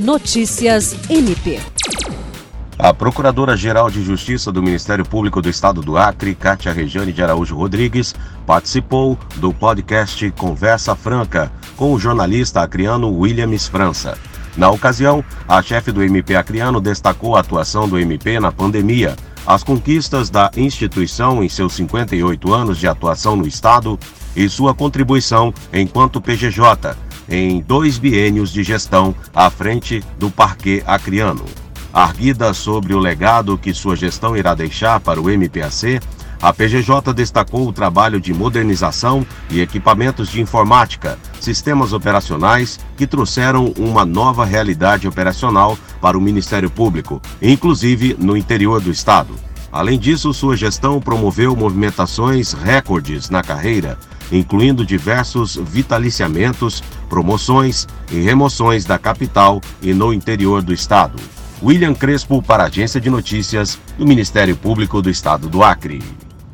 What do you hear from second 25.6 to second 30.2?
enquanto PGJ em dois biênios de gestão à frente